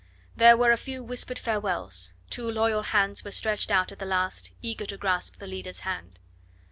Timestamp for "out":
3.69-3.91